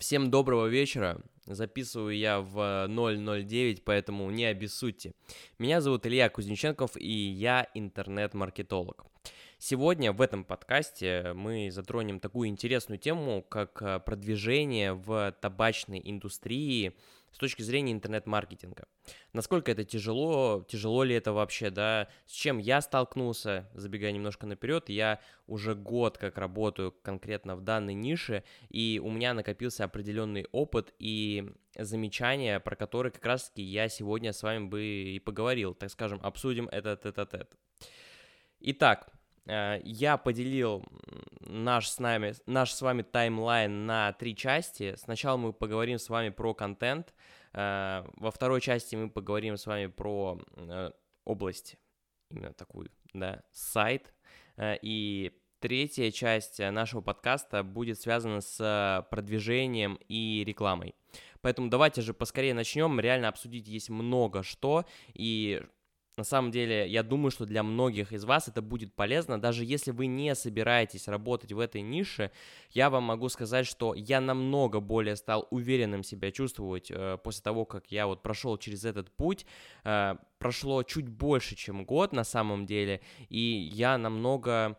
[0.00, 1.20] Всем доброго вечера.
[1.46, 5.12] Записываю я в 009, поэтому не обессудьте.
[5.58, 9.04] Меня зовут Илья Кузнеченков, и я интернет-маркетолог.
[9.58, 16.96] Сегодня в этом подкасте мы затронем такую интересную тему, как э, продвижение в табачной индустрии
[17.34, 18.86] с точки зрения интернет-маркетинга.
[19.32, 24.88] Насколько это тяжело, тяжело ли это вообще, да, с чем я столкнулся, забегая немножко наперед,
[24.88, 30.94] я уже год как работаю конкретно в данной нише, и у меня накопился определенный опыт
[31.00, 36.20] и замечания, про которые как раз-таки я сегодня с вами бы и поговорил, так скажем,
[36.22, 37.58] обсудим этот этот этот.
[38.60, 39.12] Итак,
[39.46, 40.84] я поделил
[41.40, 44.94] наш с, нами, наш с вами таймлайн на три части.
[44.96, 47.14] Сначала мы поговорим с вами про контент,
[47.52, 50.90] э, во второй части мы поговорим с вами про э,
[51.24, 51.76] область,
[52.30, 54.14] именно такую, да, сайт,
[54.60, 60.94] и третья часть нашего подкаста будет связана с продвижением и рекламой.
[61.40, 62.98] Поэтому давайте же поскорее начнем.
[62.98, 64.86] Реально обсудить есть много что.
[65.12, 65.62] И
[66.16, 69.40] на самом деле, я думаю, что для многих из вас это будет полезно.
[69.40, 72.30] Даже если вы не собираетесь работать в этой нише,
[72.70, 77.64] я вам могу сказать, что я намного более стал уверенным себя чувствовать э, после того,
[77.64, 79.44] как я вот прошел через этот путь.
[79.84, 84.76] Э, прошло чуть больше, чем год на самом деле, и я намного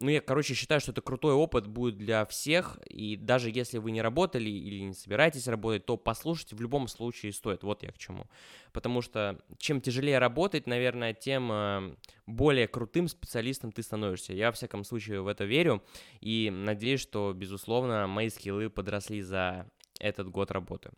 [0.00, 3.90] ну, я, короче, считаю, что это крутой опыт будет для всех, и даже если вы
[3.90, 7.98] не работали или не собираетесь работать, то послушать в любом случае стоит, вот я к
[7.98, 8.26] чему.
[8.72, 14.32] Потому что чем тяжелее работать, наверное, тем э, более крутым специалистом ты становишься.
[14.32, 15.82] Я, во всяком случае, в это верю,
[16.20, 19.70] и надеюсь, что, безусловно, мои скиллы подросли за
[20.00, 20.90] этот год работы.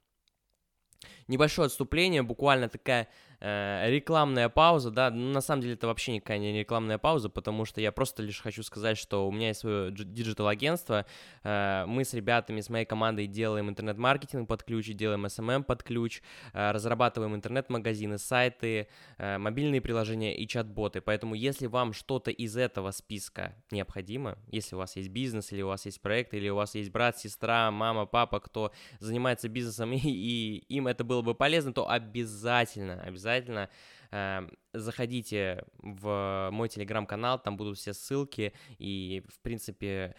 [1.26, 3.08] Небольшое отступление, буквально такая
[3.42, 7.64] э, рекламная пауза, да, ну, на самом деле это вообще никакая не рекламная пауза, потому
[7.64, 11.04] что я просто лишь хочу сказать, что у меня есть свое digital-агентство,
[11.42, 15.82] э, мы с ребятами, с моей командой делаем интернет-маркетинг под ключ, делаем SMM эм под
[15.82, 22.92] ключ, э, разрабатываем интернет-магазины, сайты, мобильные приложения и чат-боты, поэтому если вам что-то из этого
[22.92, 26.74] списка необходимо, если у вас есть бизнес, или у вас есть проект, или у вас
[26.74, 31.72] есть брат, сестра, мама, папа, кто занимается бизнесом, и, и им это было бы полезно,
[31.72, 33.68] то обязательно, обязательно обязательно
[34.10, 40.14] э, заходите в мой телеграм-канал, там будут все ссылки, и, в принципе,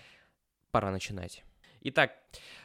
[0.71, 1.43] пора начинать.
[1.85, 2.13] Итак,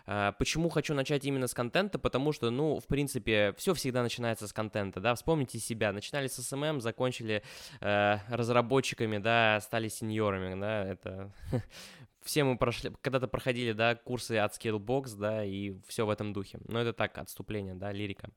[0.07, 1.99] э, почему хочу начать именно с контента?
[1.99, 5.15] Потому что, ну, в принципе, все всегда начинается с контента, да.
[5.17, 5.93] Вспомните себя.
[5.93, 7.43] Начинали с SMM, эм эм, закончили
[7.81, 10.85] э, разработчиками, да, стали сеньорами, да.
[10.85, 11.33] Это
[12.29, 16.59] все мы прошли, когда-то проходили, да, курсы от Skillbox, да, и все в этом духе.
[16.69, 18.29] Но это так, отступление, да, лирика.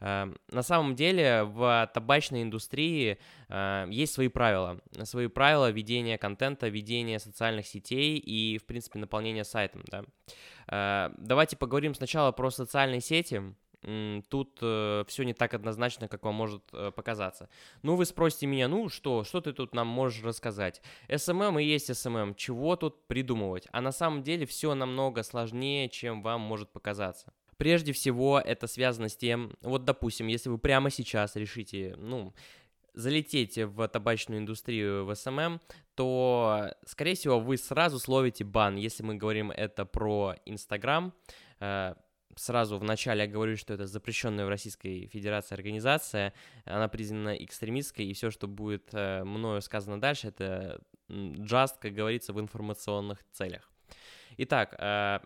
[0.00, 4.80] Э, на самом деле в табачной индустрии э, есть свои правила.
[5.04, 10.02] Свои правила ведения контента, ведения социальных сетей и, в принципе, наполнения сайтом, да.
[10.66, 13.54] Э, давайте поговорим сначала про социальные сети
[14.28, 17.48] тут э, все не так однозначно, как вам может э, показаться.
[17.82, 20.82] Ну, вы спросите меня, ну что, что ты тут нам можешь рассказать?
[21.08, 23.68] SMM и есть SMM, чего тут придумывать?
[23.70, 27.32] А на самом деле все намного сложнее, чем вам может показаться.
[27.56, 32.32] Прежде всего, это связано с тем, вот, допустим, если вы прямо сейчас решите, ну,
[32.94, 35.60] залететь в табачную индустрию в SMM,
[35.94, 41.12] то, скорее всего, вы сразу словите бан, если мы говорим это про Инстаграм,
[41.60, 41.94] э,
[42.38, 46.32] сразу в начале я говорю, что это запрещенная в Российской Федерации организация,
[46.64, 52.32] она признана экстремистской, и все, что будет э, мною сказано дальше, это just, как говорится,
[52.32, 53.70] в информационных целях.
[54.36, 55.18] Итак, э,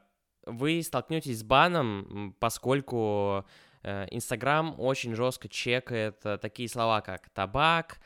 [0.47, 3.45] вы столкнетесь с баном, поскольку
[3.83, 7.99] э, Инстаграм очень жестко чекает такие слова, как табак,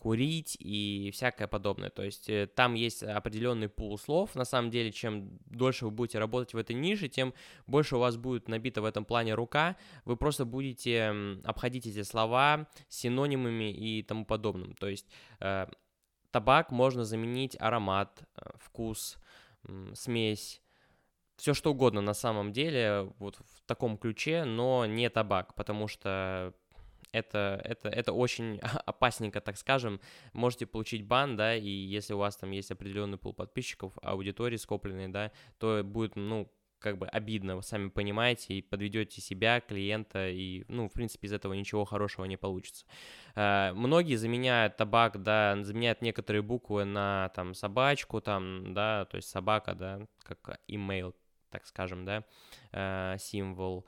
[0.00, 1.90] курить и всякое подобное.
[1.90, 4.34] То есть э, там есть определенный пул слов.
[4.34, 7.34] На самом деле, чем дольше вы будете работать в этой нише, тем
[7.66, 9.76] больше у вас будет набита в этом плане рука.
[10.04, 14.74] Вы просто будете обходить эти слова синонимами и тому подобным.
[14.74, 15.06] То есть
[15.40, 15.66] э,
[16.30, 19.18] табак можно заменить аромат, э, вкус,
[19.94, 20.62] смесь,
[21.36, 26.54] все что угодно на самом деле, вот в таком ключе, но не табак, потому что
[27.12, 30.00] это, это, это очень опасненько, так скажем.
[30.32, 35.08] Можете получить бан, да, и если у вас там есть определенный пул подписчиков, аудитории скопленной,
[35.08, 40.64] да, то будет, ну, как бы обидно, вы сами понимаете, и подведете себя, клиента, и,
[40.68, 42.86] ну, в принципе, из этого ничего хорошего не получится.
[43.34, 49.28] Э, многие заменяют табак, да, заменяют некоторые буквы на, там, собачку, там, да, то есть
[49.28, 51.14] собака, да, как email,
[51.50, 52.24] так скажем, да,
[52.72, 53.84] э, символ,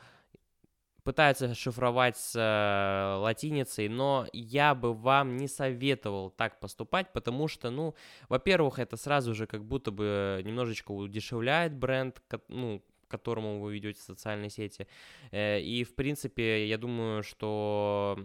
[1.04, 7.70] пытаются шифровать с э, латиницей, но я бы вам не советовал так поступать, потому что,
[7.70, 7.94] ну,
[8.28, 12.82] во-первых, это сразу же как будто бы немножечко удешевляет бренд, ну,
[13.12, 14.86] которому вы ведете социальные сети.
[15.30, 18.18] Э, и, в принципе, я думаю, что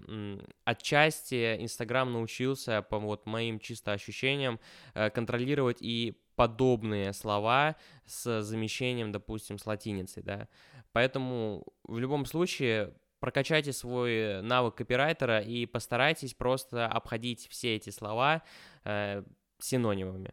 [0.63, 4.59] отчасти Инстаграм научился, по вот моим чисто ощущениям,
[4.94, 7.75] э, контролировать и подобные слова
[8.06, 10.48] с замещением, допустим, с латиницей, да.
[10.94, 18.44] Поэтому в любом случае прокачайте свой навык копирайтера и постарайтесь просто обходить все эти слова
[18.86, 19.24] э,
[19.57, 20.31] синонимами.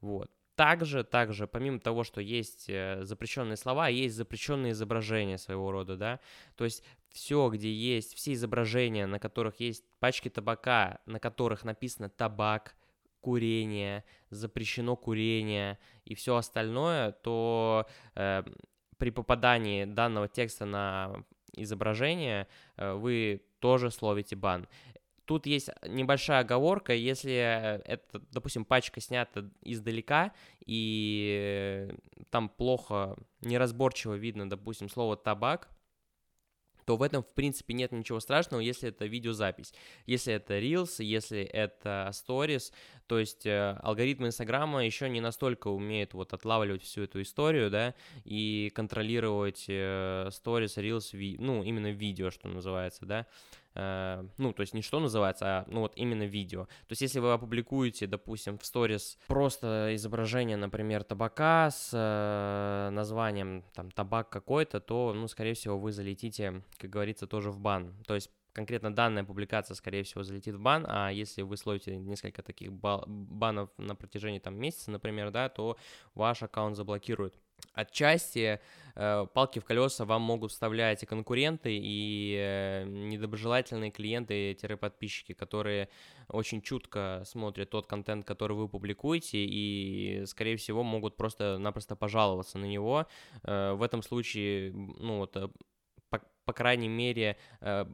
[0.00, 0.30] Вот.
[0.54, 6.20] Также, также, помимо того, что есть э, запрещенные слова, есть запрещенные изображения своего рода, да,
[6.54, 12.08] то есть все, где есть, все изображения, на которых есть пачки табака, на которых написано
[12.08, 12.74] табак,
[13.26, 18.44] курение, запрещено курение и все остальное, то э,
[18.98, 22.46] при попадании данного текста на изображение
[22.76, 24.68] э, вы тоже словите бан.
[25.24, 30.32] Тут есть небольшая оговорка, если это, допустим, пачка снята издалека,
[30.64, 31.90] и
[32.30, 35.68] там плохо, неразборчиво видно, допустим, слово табак,
[36.86, 39.74] то в этом, в принципе, нет ничего страшного, если это видеозапись.
[40.06, 42.72] Если это Reels, если это Stories,
[43.08, 47.94] то есть э, алгоритмы Инстаграма еще не настолько умеют вот отлавливать всю эту историю, да,
[48.24, 53.26] и контролировать э, Stories, Reels, ви- ну, именно видео, что называется, да,
[54.38, 56.64] ну, то есть не что называется, а, ну, вот именно видео.
[56.64, 63.64] То есть если вы опубликуете, допустим, в сторис просто изображение, например, табака с э, названием,
[63.74, 67.94] там, табак какой-то, то, ну, скорее всего, вы залетите, как говорится, тоже в бан.
[68.06, 72.42] То есть конкретно данная публикация, скорее всего, залетит в бан, а если вы словите несколько
[72.42, 75.76] таких банов на протяжении там месяца, например, да, то
[76.14, 77.34] ваш аккаунт заблокируют.
[77.76, 78.58] Отчасти
[78.94, 85.90] э, палки в колеса вам могут вставлять и конкуренты, и э, недоброжелательные клиенты-подписчики, которые
[86.28, 92.64] очень чутко смотрят тот контент, который вы публикуете, и, скорее всего, могут просто-напросто пожаловаться на
[92.64, 93.06] него.
[93.42, 95.48] Э, в этом случае, ну вот, э,
[96.08, 97.84] по, по крайней мере, э,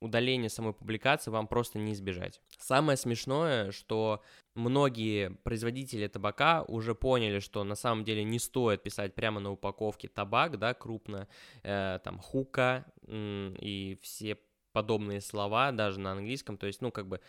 [0.00, 2.40] удаления самой публикации вам просто не избежать.
[2.58, 4.22] Самое смешное, что
[4.54, 10.08] многие производители табака уже поняли, что на самом деле не стоит писать прямо на упаковке
[10.08, 11.28] табак, да, крупно,
[11.62, 14.38] э, там, хука и все
[14.72, 17.20] подобные слова даже на английском, то есть, ну, как бы,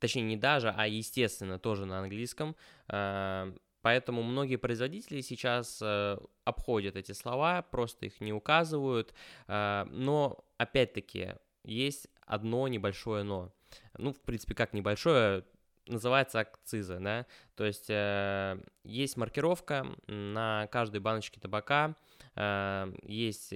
[0.00, 2.56] точнее, не даже, а естественно тоже на английском,
[2.88, 9.14] э, Поэтому многие производители сейчас э, обходят эти слова, просто их не указывают.
[9.46, 11.34] Э, но опять-таки
[11.68, 13.52] есть одно небольшое но.
[13.96, 15.44] Ну, в принципе, как небольшое,
[15.86, 21.94] называется акциза, да, то есть э, есть маркировка на каждой баночке табака,
[22.34, 23.54] э, есть,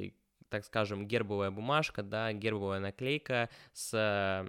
[0.48, 4.46] так скажем, гербовая бумажка, да, гербовая наклейка с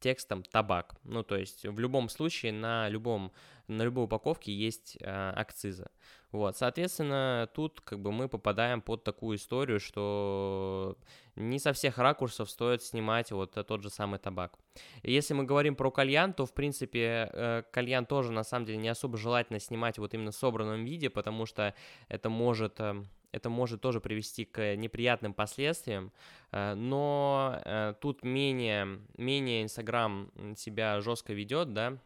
[0.00, 0.94] текстом табак.
[1.04, 3.32] Ну, то есть в любом случае на любом
[3.70, 5.90] на любой упаковке есть э, акциза.
[6.32, 10.96] Вот, соответственно, тут как бы мы попадаем под такую историю, что
[11.34, 14.58] не со всех ракурсов стоит снимать вот тот же самый табак.
[15.02, 18.88] Если мы говорим про кальян, то, в принципе, э, кальян тоже, на самом деле, не
[18.88, 21.74] особо желательно снимать вот именно в собранном виде, потому что
[22.08, 22.80] это может...
[22.80, 23.02] Э,
[23.32, 26.12] это может тоже привести к неприятным последствиям,
[26.50, 31.98] э, но э, тут менее, менее Инстаграм себя жестко ведет, да,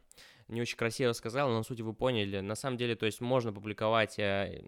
[0.49, 2.41] не очень красиво сказал, но суть вы поняли.
[2.41, 4.63] На самом деле, то есть можно публиковать э,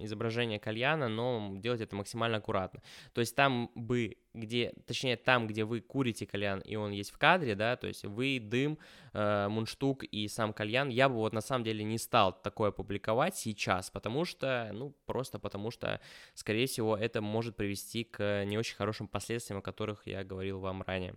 [0.00, 2.82] изображение кальяна, но делать это максимально аккуратно.
[3.12, 7.18] То есть там бы, где, точнее там, где вы курите кальян, и он есть в
[7.18, 8.78] кадре, да, то есть вы, дым,
[9.12, 13.36] э, мундштук и сам кальян, я бы вот на самом деле не стал такое публиковать
[13.36, 16.00] сейчас, потому что, ну, просто потому что,
[16.34, 20.82] скорее всего, это может привести к не очень хорошим последствиям, о которых я говорил вам
[20.82, 21.14] ранее.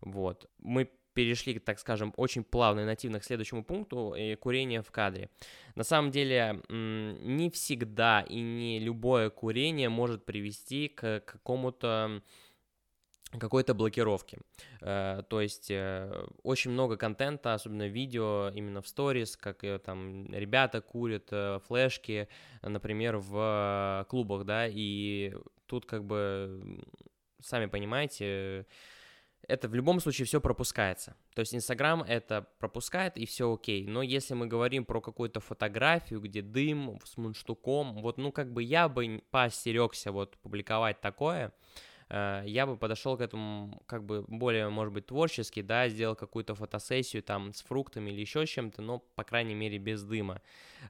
[0.00, 0.48] Вот.
[0.58, 5.30] Мы перешли, так скажем, очень плавно и нативно к следующему пункту э, курение в кадре.
[5.74, 12.22] На самом деле, не всегда и не любое курение может привести к какому-то
[13.36, 14.38] какой-то блокировки.
[14.80, 20.80] Э, то есть э, очень много контента, особенно видео, именно в сторис, как там ребята
[20.80, 21.32] курят
[21.66, 22.28] флешки,
[22.62, 25.34] например, в клубах, да, и
[25.66, 26.80] тут как бы,
[27.42, 28.66] сами понимаете,
[29.48, 31.16] это в любом случае все пропускается.
[31.34, 33.86] То есть Инстаграм это пропускает и все окей.
[33.86, 38.62] Но если мы говорим про какую-то фотографию, где дым с мундштуком, вот ну как бы
[38.62, 41.52] я бы поостерегся вот публиковать такое,
[42.10, 47.22] я бы подошел к этому как бы более, может быть, творчески, да, сделал какую-то фотосессию
[47.22, 50.40] там с фруктами или еще чем-то, но, по крайней мере, без дыма.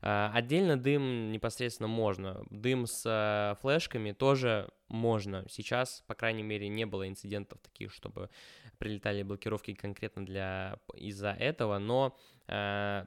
[0.03, 2.45] Э, отдельно дым непосредственно можно.
[2.51, 5.45] Дым с э, флешками тоже можно.
[5.49, 8.31] Сейчас, по крайней мере, не было инцидентов таких, чтобы
[8.79, 13.05] прилетали блокировки конкретно для из-за этого, но э,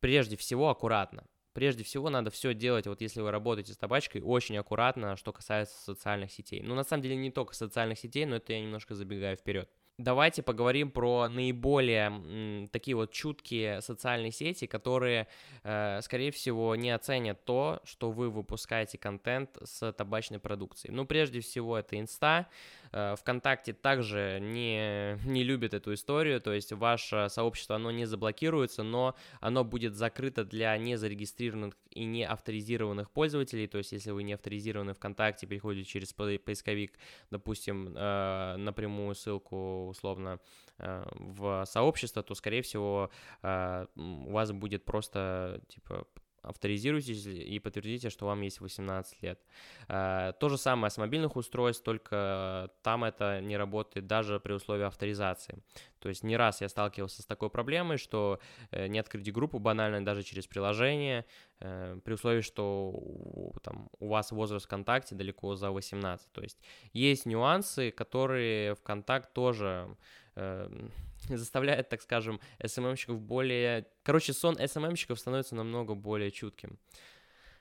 [0.00, 1.24] прежде всего аккуратно.
[1.54, 5.80] Прежде всего надо все делать, вот если вы работаете с табачкой, очень аккуратно, что касается
[5.82, 6.62] социальных сетей.
[6.62, 10.42] Ну, на самом деле, не только социальных сетей, но это я немножко забегаю вперед давайте
[10.42, 15.28] поговорим про наиболее м, такие вот чуткие социальные сети, которые,
[15.62, 20.94] э, скорее всего, не оценят то, что вы выпускаете контент с табачной продукцией.
[20.94, 22.48] Ну, прежде всего, это Инста.
[22.92, 28.82] Э, ВКонтакте также не, не любит эту историю, то есть ваше сообщество, оно не заблокируется,
[28.82, 34.32] но оно будет закрыто для незарегистрированных и не авторизированных пользователей, то есть если вы не
[34.32, 36.92] авторизированы ВКонтакте, переходите через поисковик,
[37.30, 40.40] допустим, э, напрямую ссылку условно
[40.78, 43.10] э, в сообщество, то, скорее всего,
[43.42, 46.06] э, у вас будет просто, типа,
[46.44, 49.40] авторизируйтесь и подтвердите, что вам есть 18 лет.
[49.88, 54.84] Э, то же самое с мобильных устройств, только там это не работает даже при условии
[54.84, 55.62] авторизации.
[55.98, 58.38] То есть не раз я сталкивался с такой проблемой, что
[58.70, 61.24] э, не открыть группу банально даже через приложение,
[61.60, 66.30] э, при условии, что там, у вас возраст ВКонтакте далеко за 18.
[66.32, 66.58] То есть
[66.92, 69.96] есть нюансы, которые ВКонтакт тоже
[71.28, 73.86] заставляет, так скажем, СММщиков более...
[74.02, 76.78] Короче, сон СММщиков становится намного более чутким.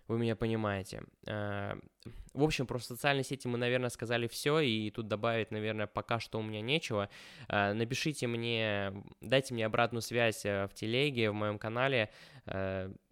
[0.07, 1.03] Вы меня понимаете.
[1.25, 1.75] Э,
[2.33, 6.39] в общем, про социальные сети мы, наверное, сказали все, и тут добавить, наверное, пока что
[6.39, 7.09] у меня нечего.
[7.47, 12.09] Э, напишите мне, дайте мне обратную связь э, в телеге, в моем канале,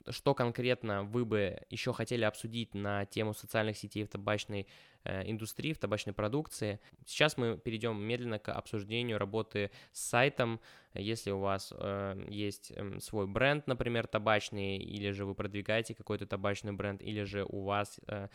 [0.10, 4.68] что конкретно вы бы еще хотели обсудить на тему социальных сетей в табачной
[5.04, 6.80] Э, индустрии, в табачной продукции.
[7.08, 10.60] Сейчас мы перейдем медленно к обсуждению работы с сайтом.
[10.94, 16.28] Если у вас э, есть э, свой бренд, например, табачный, или же вы продвигаете какой-то
[16.28, 18.28] табачный бренд, или же у вас э,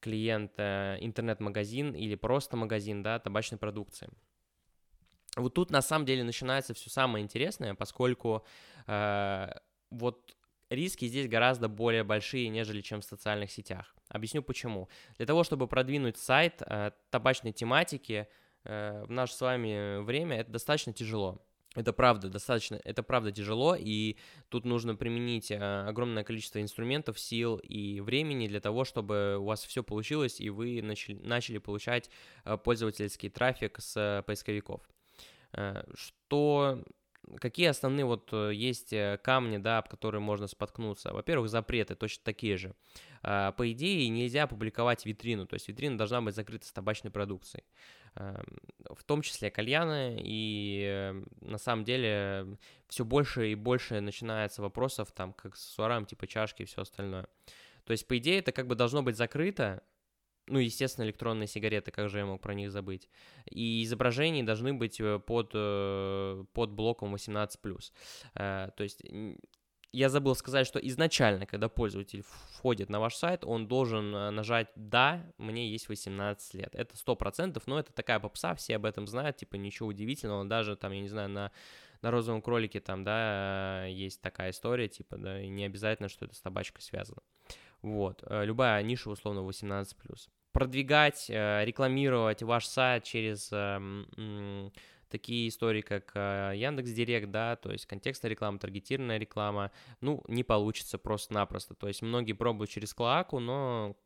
[0.00, 4.10] клиент э, интернет-магазин или просто магазин, да, табачной продукции.
[5.36, 8.44] Вот тут на самом деле начинается все самое интересное, поскольку
[8.86, 9.48] э,
[9.90, 10.36] вот
[10.70, 13.94] риски здесь гораздо более большие, нежели чем в социальных сетях.
[14.08, 14.88] Объясню почему.
[15.18, 18.28] Для того, чтобы продвинуть сайт э, табачной тематики
[18.64, 21.42] э, в наше с вами время, это достаточно тяжело.
[21.76, 24.16] Это правда достаточно, это правда тяжело, и
[24.48, 29.64] тут нужно применить э, огромное количество инструментов, сил и времени для того, чтобы у вас
[29.64, 32.10] все получилось, и вы начали, начали получать
[32.44, 34.80] э, пользовательский трафик с э, поисковиков.
[35.52, 36.82] Э, что
[37.38, 41.12] Какие основные вот э, есть э, камни, да, об которые можно споткнуться?
[41.12, 42.74] Во-первых, запреты точно такие же.
[43.22, 47.64] А, по идее, нельзя публиковать витрину, то есть витрина должна быть закрыта с табачной продукцией,
[48.14, 48.58] эм,
[48.90, 52.58] в том числе кальяны, и э, на самом деле
[52.88, 57.26] все больше и больше начинается вопросов, там, с аксессуарам, типа чашки и все остальное.
[57.84, 59.82] То есть, по идее, это как бы должно быть закрыто,
[60.46, 63.08] ну, естественно, электронные сигареты, как же я мог про них забыть.
[63.48, 67.92] И изображения должны быть э, под, э, под блоком 18+.
[68.34, 69.02] Э, то есть
[69.92, 75.24] я забыл сказать, что изначально, когда пользователь входит на ваш сайт, он должен нажать «Да,
[75.36, 76.74] мне есть 18 лет».
[76.74, 80.92] Это 100%, но это такая попса, все об этом знают, типа ничего удивительного, даже там,
[80.92, 81.50] я не знаю, на,
[82.02, 86.34] на розовом кролике там, да, есть такая история, типа, да, и не обязательно, что это
[86.34, 87.22] с табачкой связано.
[87.82, 89.86] Вот, любая ниша условно 18+
[90.52, 94.72] продвигать, э, рекламировать ваш сайт через эм,
[95.08, 99.70] такие истории, как э, Яндекс Директ, да, то есть контекстная реклама, таргетированная реклама,
[100.00, 101.74] ну, не получится просто-напросто.
[101.74, 103.96] То есть многие пробуют через клоаку, но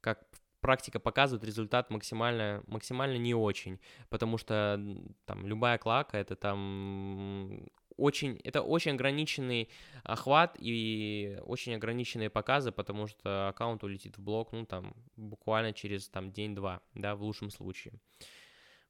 [0.00, 0.26] как
[0.60, 4.80] практика показывает, результат максимально, максимально не очень, потому что
[5.24, 7.66] там любая клака это там
[7.98, 9.68] очень, это очень ограниченный
[10.04, 16.08] охват и очень ограниченные показы, потому что аккаунт улетит в блок, ну, там, буквально через,
[16.08, 17.94] там, день-два, да, в лучшем случае.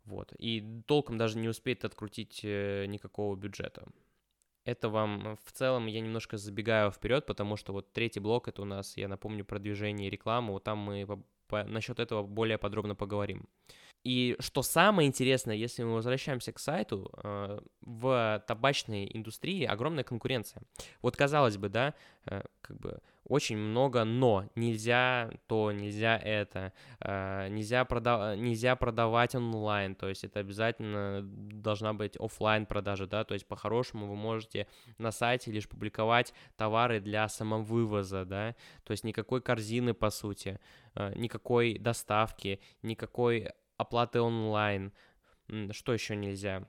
[0.04, 3.88] Вот, и толком даже не успеет открутить э, никакого бюджета.
[4.64, 8.64] Это вам в целом, я немножко забегаю вперед, потому что вот третий блок, это у
[8.64, 12.94] нас, я напомню, продвижение и рекламу, вот там мы по, по, насчет этого более подробно
[12.94, 13.48] поговорим.
[14.04, 20.62] И что самое интересное, если мы возвращаемся к сайту, э, в табачной индустрии огромная конкуренция.
[21.02, 21.94] Вот казалось бы, да,
[22.26, 24.48] э, как бы очень много но.
[24.54, 31.92] Нельзя то, нельзя это, э, нельзя, прода- нельзя продавать онлайн, то есть это обязательно должна
[31.92, 37.28] быть офлайн продажа, да, то есть по-хорошему вы можете на сайте лишь публиковать товары для
[37.28, 40.60] самовывоза, да, то есть никакой корзины по сути,
[40.94, 44.92] никакой доставки, никакой оплаты онлайн,
[45.70, 46.68] что еще нельзя?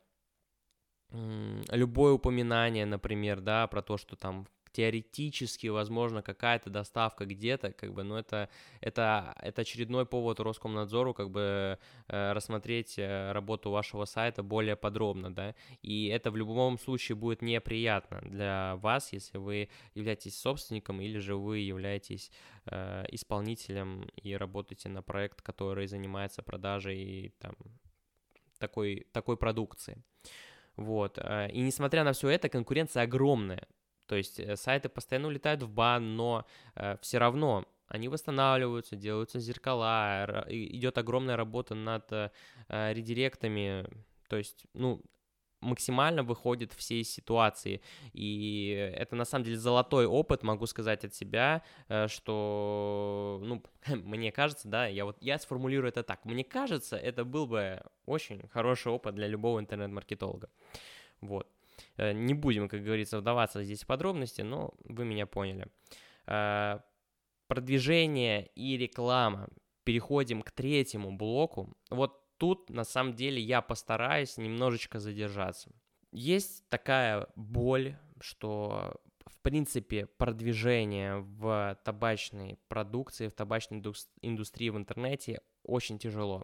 [1.11, 8.03] Любое упоминание, например, да, про то, что там теоретически, возможно, какая-то доставка где-то, как бы,
[8.03, 8.49] но это,
[8.81, 15.33] это, это очередной повод Роскомнадзору, как бы, э, рассмотреть э, работу вашего сайта более подробно,
[15.33, 21.19] да, и это в любом случае будет неприятно для вас, если вы являетесь собственником или
[21.19, 22.31] же вы являетесь
[22.65, 27.55] э, исполнителем и работаете на проект, который занимается продажей там
[28.59, 30.03] такой, такой продукции.
[30.75, 31.17] Вот.
[31.17, 33.67] Э, и несмотря на все это, конкуренция огромная.
[34.09, 39.39] То есть э, сайты постоянно улетают в бан, но э, все равно они восстанавливаются, делаются
[39.39, 42.29] зеркала, идет огромная работа над э,
[42.67, 43.85] редиректами.
[44.27, 45.03] То есть, ну,
[45.61, 47.81] максимально выходит все ситуации.
[48.13, 53.63] И это на самом деле золотой опыт, могу сказать от себя, э, что, ну,
[53.95, 56.25] мне кажется, да, я вот я сформулирую это так.
[56.25, 60.49] Мне кажется, это был бы очень хороший опыт для любого интернет-маркетолога.
[61.21, 61.47] Вот.
[62.00, 65.68] Э, не будем, как говорится, вдаваться здесь в подробности, но вы меня поняли.
[66.27, 66.79] Э,
[67.48, 69.50] продвижение и реклама.
[69.84, 71.75] Переходим к третьему блоку.
[71.89, 75.72] Вот тут, на самом деле, я постараюсь немножечко задержаться.
[76.12, 78.94] Есть такая боль, что
[79.25, 83.84] в принципе, продвижение в табачной продукции, в табачной
[84.22, 86.44] индустрии в интернете очень тяжело.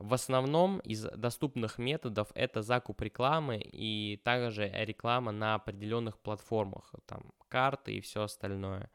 [0.00, 7.22] В основном из доступных методов это закуп рекламы и также реклама на определенных платформах, там
[7.48, 8.90] карты и все остальное.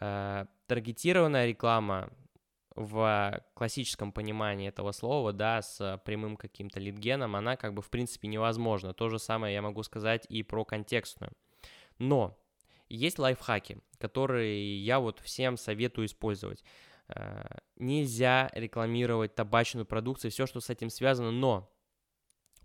[0.00, 2.10] Э, таргетированная реклама
[2.76, 8.28] в классическом понимании этого слова, да, с прямым каким-то лидгеном, она как бы в принципе
[8.28, 8.94] невозможна.
[8.94, 11.32] То же самое я могу сказать и про контекстную.
[11.98, 12.38] Но
[12.88, 16.62] есть лайфхаки, которые я вот всем советую использовать.
[17.08, 17.44] Э,
[17.76, 21.70] нельзя рекламировать табачную продукцию, все, что с этим связано, но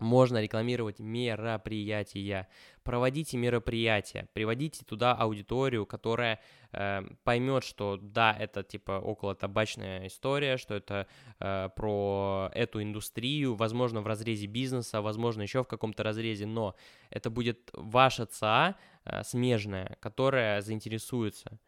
[0.02, 2.48] можно рекламировать мероприятия.
[2.82, 6.40] Проводите мероприятия, приводите туда аудиторию, которая
[6.72, 11.06] э, поймет, что да, это типа около табачная история, что это
[11.38, 16.74] э, про эту индустрию, возможно, в разрезе бизнеса, возможно, еще в каком-то разрезе, но
[17.10, 21.60] это будет ваша ЦА э, смежная, которая заинтересуется.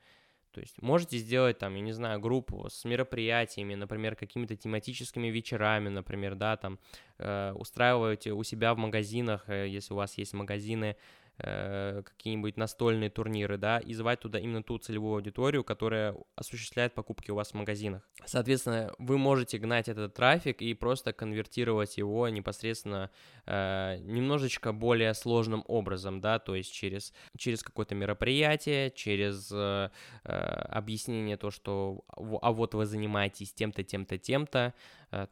[0.55, 5.89] То есть можете сделать там, я не знаю, группу с мероприятиями, например, какими-то тематическими вечерами,
[5.89, 6.79] например, да, там
[7.19, 10.97] э, устраиваете у себя в магазинах, э, если у вас есть магазины,
[11.39, 17.33] Э, какие-нибудь настольные турниры, да, и звать туда именно ту целевую аудиторию, которая осуществляет покупки
[17.33, 18.09] у вас в магазинах.
[18.25, 23.11] Соответственно, вы можете гнать этот трафик и просто конвертировать его непосредственно
[23.47, 29.91] э, немножечко более сложным образом, да, то есть через, через какое-то мероприятие, через э,
[30.23, 32.05] э, объяснение то, что
[32.43, 34.73] а вот вы занимаетесь тем-то, тем-то, тем-то,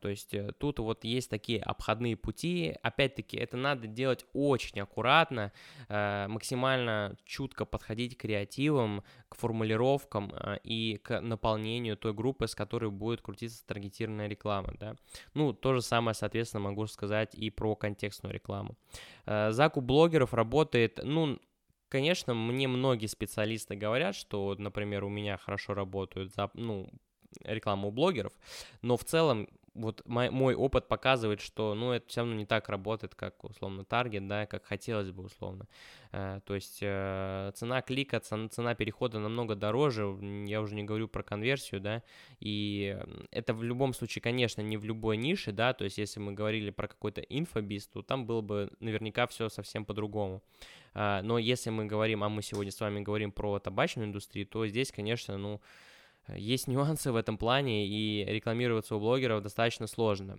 [0.00, 2.74] то есть э, тут вот есть такие обходные пути.
[2.82, 5.52] Опять-таки, это надо делать очень аккуратно,
[5.88, 12.90] э, максимально чутко подходить к креативам, к формулировкам и к наполнению той группы, с которой
[12.90, 14.74] будет крутиться таргетированная реклама.
[14.78, 14.96] Да?
[15.34, 18.76] Ну, то же самое, соответственно, могу сказать и про контекстную рекламу.
[19.26, 21.38] Закуп блогеров работает, ну,
[21.88, 26.88] Конечно, мне многие специалисты говорят, что, например, у меня хорошо работают ну,
[27.44, 28.32] рекламу у блогеров,
[28.80, 32.68] но в целом вот мой, мой опыт показывает, что, ну, это все равно не так
[32.68, 35.66] работает, как, условно, таргет, да, как хотелось бы, условно.
[36.12, 41.08] Э, то есть э, цена клика, цена, цена перехода намного дороже, я уже не говорю
[41.08, 42.02] про конверсию, да,
[42.40, 42.98] и
[43.30, 46.70] это в любом случае, конечно, не в любой нише, да, то есть если мы говорили
[46.70, 50.42] про какой-то инфобиз, то там было бы наверняка все совсем по-другому.
[50.94, 54.66] Э, но если мы говорим, а мы сегодня с вами говорим про табачную индустрию, то
[54.66, 55.60] здесь, конечно, ну,
[56.28, 60.38] есть нюансы в этом плане, и рекламироваться у блогеров достаточно сложно.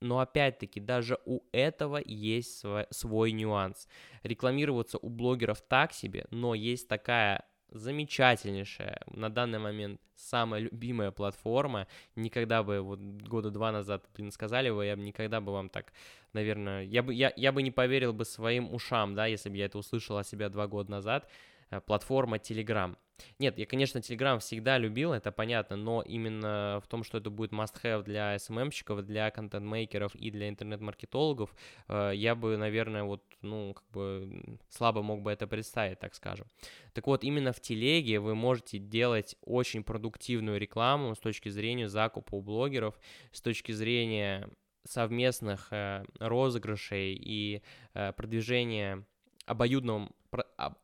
[0.00, 3.86] Но опять-таки, даже у этого есть свой, свой нюанс.
[4.22, 11.86] Рекламироваться у блогеров так себе, но есть такая замечательнейшая, на данный момент самая любимая платформа.
[12.16, 15.92] Никогда бы, вот года два назад, блин, сказали бы, я бы никогда бы вам так,
[16.32, 19.66] наверное, я бы, я, я бы не поверил бы своим ушам, да, если бы я
[19.66, 21.28] это услышал о себе два года назад.
[21.70, 22.96] Э, платформа Telegram.
[23.38, 27.52] Нет, я, конечно, Telegram всегда любил, это понятно, но именно в том, что это будет
[27.52, 31.54] must-have для SMM-щиков, для контент-мейкеров и для интернет-маркетологов,
[31.88, 36.46] э, я бы, наверное, вот, ну, как бы слабо мог бы это представить, так скажем.
[36.94, 42.34] Так вот, именно в телеге вы можете делать очень продуктивную рекламу с точки зрения закупа
[42.36, 42.98] у блогеров,
[43.32, 44.48] с точки зрения
[44.84, 47.62] совместных э, розыгрышей и
[47.94, 49.04] э, продвижения
[49.50, 50.10] обоюдном,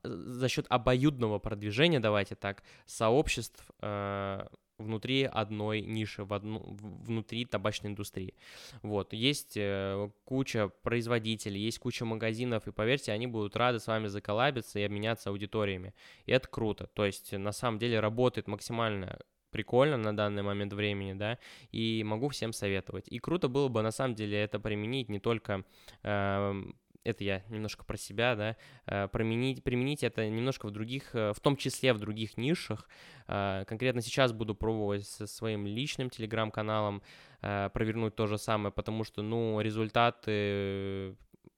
[0.02, 4.46] за счет обоюдного продвижения, давайте так, сообществ э,
[4.78, 8.34] внутри одной ниши, в одну, внутри табачной индустрии.
[8.82, 14.08] Вот, есть э, куча производителей, есть куча магазинов, и поверьте, они будут рады с вами
[14.08, 15.94] заколабиться и обменяться аудиториями.
[16.26, 16.86] И это круто.
[16.86, 19.18] То есть, на самом деле, работает максимально
[19.50, 21.38] прикольно на данный момент времени, да,
[21.72, 23.08] и могу всем советовать.
[23.08, 25.64] И круто было бы, на самом деле, это применить не только
[26.02, 26.62] э,
[27.06, 31.40] это я немножко про себя, да, э, применить, применить это немножко в других, э, в
[31.40, 32.88] том числе в других нишах.
[33.28, 37.02] Э, конкретно сейчас буду пробовать со своим личным телеграм-каналом
[37.40, 41.14] провернуть то же самое, потому что, ну, результаты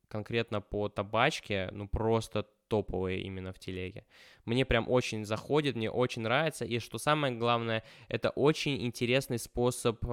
[0.08, 4.04] конкретно по табачке, ну, просто топовые именно в телеге.
[4.44, 10.04] Мне прям очень заходит, мне очень нравится, и что самое главное, это очень интересный способ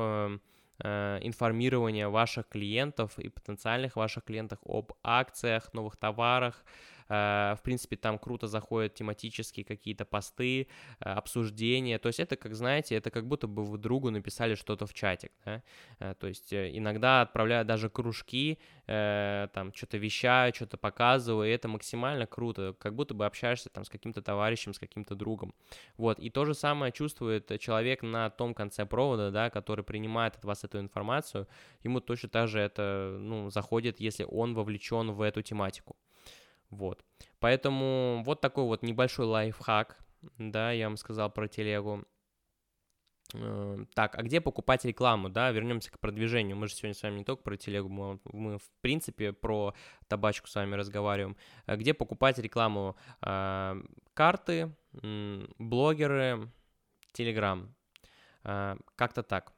[0.84, 6.64] э, информирования ваших клиентов и потенциальных ваших клиентов об акциях, новых товарах,
[7.08, 10.68] в принципе, там круто заходят тематические какие-то посты,
[11.00, 12.00] э, обсуждения.
[12.00, 15.32] То есть это, как знаете, это как будто бы вы другу написали что-то в чатик.
[15.46, 15.62] Да?
[16.00, 22.28] Э, то есть иногда отправляют даже кружки, там что-то вещаю, что-то показываю, и это максимально
[22.28, 25.56] круто, как будто бы общаешься там с каким-то товарищем, с каким-то другом.
[25.98, 30.46] Вот, и то же самое чувствует человек на том конце провода, да, который принимает от
[30.46, 31.48] вас эту информацию,
[31.84, 35.96] ему точно так же это, ну, заходит, если он вовлечен в эту тематику.
[36.76, 37.04] Вот.
[37.40, 39.98] Поэтому вот такой вот небольшой лайфхак,
[40.38, 42.04] да, я вам сказал про телегу.
[43.34, 46.58] Э, так, а где покупать рекламу, да, вернемся к продвижению.
[46.58, 49.74] Мы же сегодня с вами не только про телегу, мы, мы в принципе про
[50.08, 51.38] табачку с вами разговариваем.
[51.66, 52.96] А где покупать рекламу?
[53.22, 53.82] Э,
[54.14, 54.76] карты,
[55.58, 56.52] блогеры,
[57.14, 57.74] телеграм.
[58.44, 59.55] Как-то так.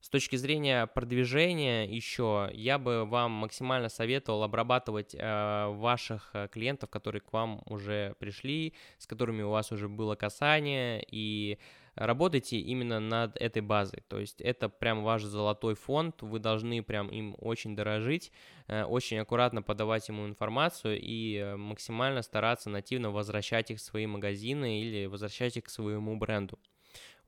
[0.00, 6.88] С точки зрения продвижения еще, я бы вам максимально советовал обрабатывать э, ваших э, клиентов,
[6.88, 11.58] которые к вам уже пришли, с которыми у вас уже было касание, и
[11.96, 14.02] работайте именно над этой базой.
[14.08, 18.32] То есть это прям ваш золотой фонд, вы должны прям им очень дорожить,
[18.68, 24.06] э, очень аккуратно подавать ему информацию и э, максимально стараться нативно возвращать их в свои
[24.06, 26.58] магазины или возвращать их к своему бренду.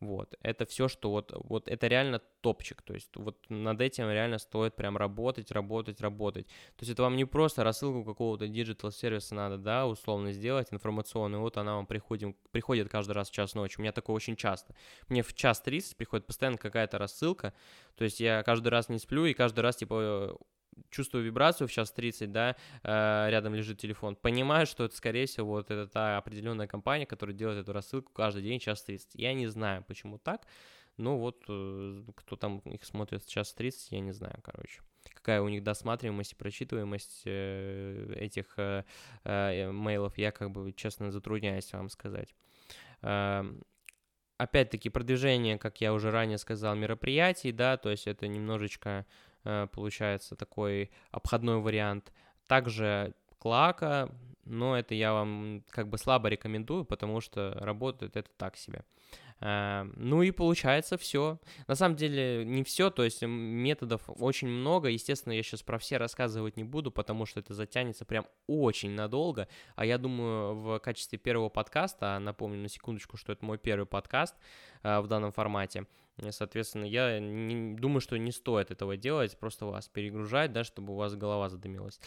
[0.03, 4.39] Вот, это все, что вот, вот это реально топчик, то есть вот над этим реально
[4.39, 6.49] стоит прям работать, работать, работать.
[6.49, 11.41] То есть это вам не просто рассылку какого-то digital сервиса надо, да, условно сделать информационную,
[11.41, 13.79] вот она вам приходит, приходит каждый раз в час ночи.
[13.79, 14.75] У меня такое очень часто.
[15.09, 17.55] Мне в час 30 приходит постоянно какая-то рассылка,
[17.95, 20.37] то есть я каждый раз не сплю и каждый раз типа
[20.91, 25.49] чувствую вибрацию в час 30, да, э, рядом лежит телефон, понимаю, что это, скорее всего,
[25.49, 29.15] вот это та определенная компания, которая делает эту рассылку каждый день час 30.
[29.15, 30.47] Я не знаю, почему так,
[30.97, 34.83] но вот э, кто там их смотрит час 30, я не знаю, короче.
[35.15, 38.57] Какая у них досматриваемость и прочитываемость э, этих
[39.25, 42.35] мейлов, я как бы, честно, затрудняюсь вам сказать.
[43.03, 43.63] Эм,
[44.39, 49.07] опять-таки, продвижение, как я уже ранее сказал, мероприятий, да, то есть это немножечко
[49.73, 52.13] получается такой обходной вариант.
[52.47, 54.09] Также Клака,
[54.45, 58.85] но это я вам как бы слабо рекомендую, потому что работает это так себе.
[59.41, 61.39] Э, ну и получается все.
[61.67, 64.89] На самом деле не все, то есть методов очень много.
[64.89, 69.49] Естественно, я сейчас про все рассказывать не буду, потому что это затянется прям очень надолго.
[69.75, 74.37] А я думаю, в качестве первого подкаста, напомню на секундочку, что это мой первый подкаст
[74.37, 75.87] э, в данном формате,
[76.31, 80.97] Соответственно, я не, думаю, что не стоит этого делать, просто вас перегружать, да, чтобы у
[80.97, 81.99] вас голова задымилась.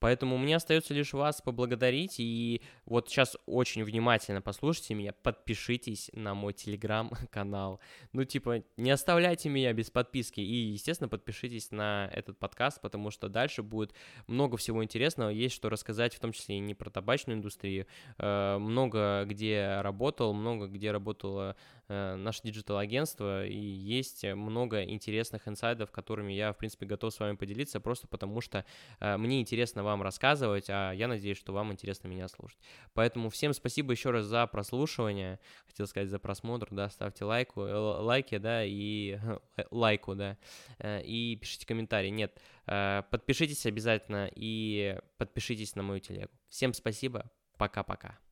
[0.00, 2.16] Поэтому мне остается лишь вас поблагодарить.
[2.18, 7.80] И вот сейчас очень внимательно послушайте меня, подпишитесь на мой телеграм-канал.
[8.12, 10.40] Ну, типа, не оставляйте меня без подписки.
[10.40, 13.94] И, естественно, подпишитесь на этот подкаст, потому что дальше будет
[14.26, 15.30] много всего интересного.
[15.30, 17.86] Есть что рассказать, в том числе и не про табачную индустрию.
[18.18, 21.56] Э, много где работал, много где работало
[21.88, 23.46] э, наше digital-агентство.
[23.46, 28.40] И есть много интересных инсайдов, которыми я, в принципе, готов с вами поделиться, просто потому
[28.40, 28.64] что
[29.00, 32.58] э, мне интересно вам рассказывать, а я надеюсь, что вам интересно меня слушать.
[32.94, 37.74] Поэтому всем спасибо еще раз за прослушивание, хотел сказать за просмотр, да, ставьте лайку, э,
[37.74, 39.18] лайки, да, и
[39.70, 40.36] лайку, да,
[40.78, 42.10] э, и пишите комментарии.
[42.10, 46.30] Нет, э, подпишитесь обязательно и подпишитесь на мою телегу.
[46.48, 48.24] Всем спасибо, пока-пока.